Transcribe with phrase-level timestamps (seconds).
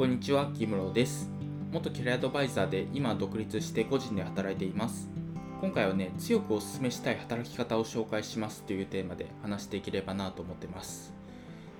[0.00, 1.28] こんにちは、木室です。
[1.70, 5.10] 元キャリアアドバイザーで今独立して個人で働いています。
[5.60, 11.12] 今回はね、強くお勧めしたい働き方を紹介しますというテーマで話していければなと思ってます。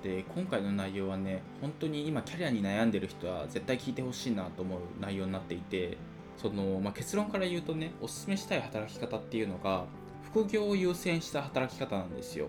[0.03, 5.97] で、今回の内容はね、本当に今キャリアに悩んでる人は絶対聞いてほしいなと思う内容になっていて、
[6.37, 9.87] その、まあ、結論から言うとね、お勧めしたい働き方っていうのが、
[10.25, 12.49] 副業を優先した働き方なんですよ。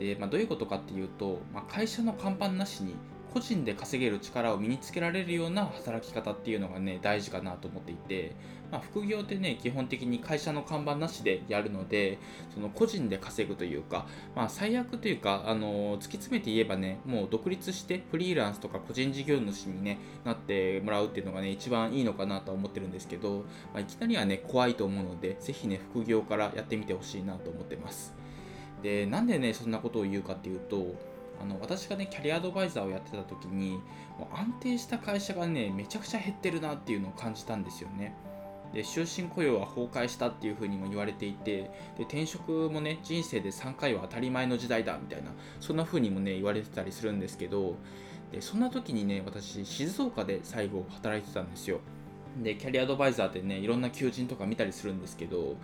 [0.00, 2.96] で、まあ、どういうことかっていうと、まあ、会社の看板なしに
[3.36, 8.34] 個人で稼げる力を身につけられるような働き方っていうのがね大事かなと思っていて、
[8.72, 12.18] まあ、副業ってね基本的に会社の看板なしでやるので
[12.54, 23.44] その個人で稼ぐというか、まあ、最悪というかあの突き詰めて言えばねもう独立してフリーランスとか個人事業主に、ね、なってもらうっていうのがね一番いいのかなとは思ってるんですけど、
[23.74, 28.14] まあ、いきなりはね怖いと思うのでぜひね副業からやってみてほしいなと思ってます。
[28.82, 30.94] でなんでねそんなことを言うかっていうと
[31.40, 33.80] あの私がねキャリアアドバイザーをやってた時に
[34.18, 38.14] もう安定した会社がねめちゃくちゃ減ってるなっていうのを感じたんですよね。
[38.72, 47.76] で終身雇用は崩壊したっていうふうにも言われていてで転職もね人生で3回は当たり前の時代だみたいなそんな風にもね言われてたりするんですけど
[48.32, 51.80] でそんな時にね私静岡で最後働いてたんですよ。
[52.42, 55.56] でキャリアアドバイザーでねいろんな求人とか見たりするんですけど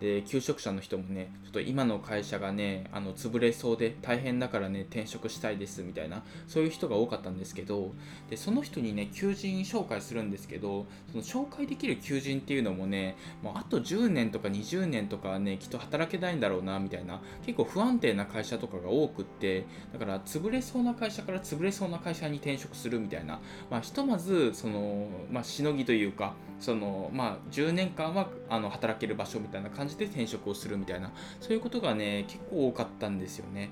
[0.00, 7.92] で求職者の人もねちょっと今の会社がねあの潰れそうで大変だからね転職したいですみたいなそういう人が多かったんですけど
[8.30, 33.70] でその人にね求人紹介するんですけどその紹介できる求人っていうのもねもうあと10年とか20年とかねきっと働けないんだろうなみたいな結構不安定な会社とかが多くってだから潰れそうな会社から潰れそうな会社に転職するみたいな、まあ、ひとまずその、まあ、しのぎというかその、まあ、10年間はあの働ける場所みたいな感じじで転職をするみたいなそういうことがね結構多かったんですよね。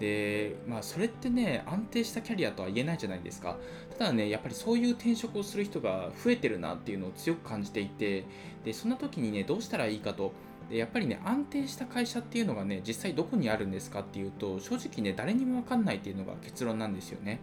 [0.00, 3.56] でまあそれってね安定したキャリアとは言えないじゃないですか。
[3.98, 8.24] ただねやっぱりそういう転職をする人が増えてるなっていうのを強く感じていて
[8.64, 10.32] でそんな時にねどうしたらいいかと。
[10.70, 17.40] でやっぱりね安定した会社っていうのがね実際どこにあるんですかっていうと正直ね誰にも分かんないっていうのが結論なんですよね。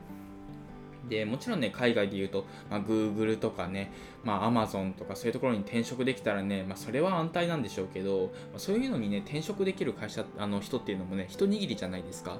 [1.09, 3.91] でもちろんね、海外で言うと、まあ、Google とかね、
[4.23, 12.39] まあ、Amazon とかそういうところに転職できたらね、まあ、それは安泰なんでしょうけど、まあ、そういうのにね、転職できる会社、あの人っていうのもね、一握りじゃないですか。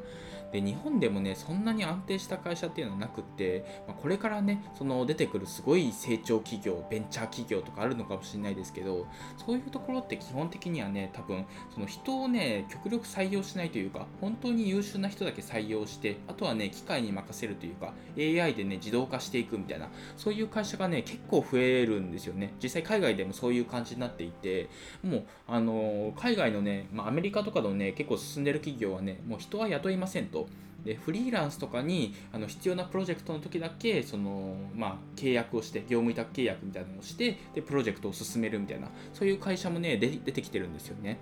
[0.52, 9.06] で、日本でもね、そんなに安定した会社っていうのはなくって、まあ、これからね、その出てくるすごい成長企業、ベンチャー企業とかあるのかもしれないですけど、
[9.38, 22.54] そういうところって基本的にはね、多分、その人をね、極力採用しないというか、本当に優秀な人だけ採用して、あとはね、機械に任せるというか、AI でね、自動化していくみたいな、そういう会社がね、結構増えるんですよね。
[22.62, 24.70] 実際海外でもそういう感じになっていて、
[25.04, 30.48] もう、あの海外のね、まあ、アメリカとかのね、結構進んでる企業はね、もう人は雇いませんと。
[30.86, 41.18] でフリーランスとかにあの必要なプロジェクトの時だけその、まあ、契約をして業務委託契約みたいなのをしてでプロジェクトを進めるみたいなそういう会社もね出てきてるんですよね。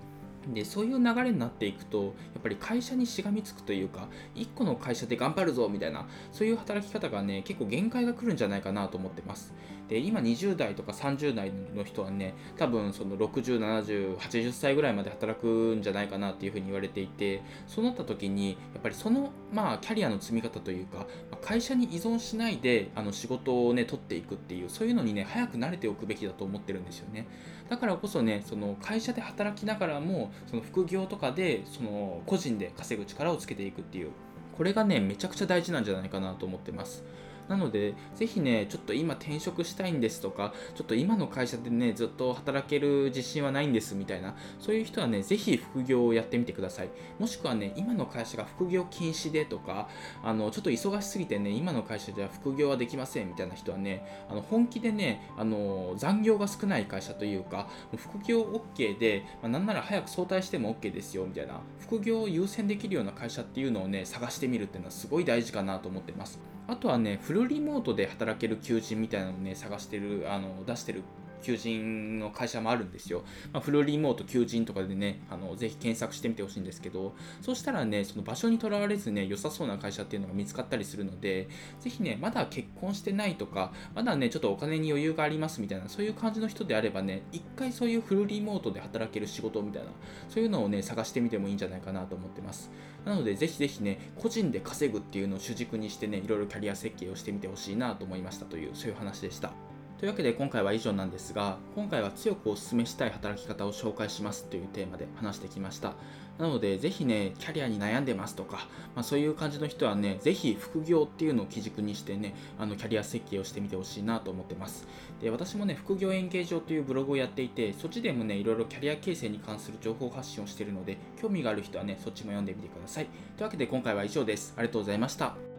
[0.47, 2.09] でそういう流れになっていくとや
[2.39, 9.53] っぱり会社にしがみつくというか1個の会社で頑張るぞみたいなそういう働き方がね結構限界が来るんじゃないかなと思ってます。
[9.89, 21.05] で今20代とか30代の人はね多分その607080歳ぐらいまで働くんじゃないかなっていうふうに言われていてそうなった時にやっぱりそのまあキャリアの積み方というか
[21.41, 27.27] 会社に依存しないであの仕事をね取っていくっていうそういうのにね早く慣れておくべきだと思ってるんですよね。
[27.69, 34.11] だからこそねその会社で働きながらもその副業とかでその個人で稼ぐ力をつけていくっていう。
[34.57, 37.03] これがねめちゃくちゃ大事なんじゃないかなと思ってます。
[37.53, 46.89] なので、ぜひね、ちょっと今転職したいんですとか、ちょっと今の会社でね、ずっと働ける自信はないんですみたいな、そういう人はね、ぜひ副業をやってみてください。
[47.19, 49.87] もしくはね、今の会社が副業禁止でとか、
[50.23, 66.39] あの、ちょっと忙しすぎてね、今の会社じゃ副業はできませんみたいな人はね、あの本気でね、あの、残業が少ない会社というか、副業 OK で、まあ、なんなら早く早退しても OK ですよみたいな、副業を優先できるような会社っていうのをね、探してみるっていうのはすごい大事かなと思ってます。
[66.67, 71.03] あとはね、フルリモートで働ける求人みたいなのをね、探してる、あの、出してる
[71.43, 73.23] 求人の会社もあるんですよ。
[73.51, 81.47] まあ、フルリモート求人とかでね、あのぜひ検索してみてほしいんですけど、そうしたらね、その場所にとらわれずね、良さそうな会社っていうのが見つかったりするので、
[81.79, 89.89] ぜひね、まだ結婚してないとか、まだね、ちょっとお金に余裕がありますみたいな、そういう感じの人であればね、一回そういうフルリモートで働ける仕事みたいな、
[90.29, 92.71] そういうのをね、探してみてもいいんじゃないかなと思ってます。
[93.05, 99.72] なので、ぜひぜひね、個人で稼ぐっていうのを主軸にしてね、いろいろキャリア設計をしてみてほしいなと思いましたという、そういう話でした。
[100.03, 105.93] というわけで今回は以上なんですが、今回は強くお勧めしたい働き方を紹介しますというテーマで話してきました。
[106.37, 114.85] なので、ぜひね、キャリアに悩んでますとか、まあ、そういう感じの人はね、ぜひ副業っていうのを基軸にしてね、あのキャリア設計をしてみてほしいなと思ってます。
[115.21, 123.05] で、私もね、副業演芸場というブログをやっていて、そっちでもね、いろいろキャリア形成に関する情報発信をしているので、興味がある人はね、そっちも読んでみてください。
[123.05, 124.53] というわけで今回は以上です。
[124.57, 125.52] ありがとうございました。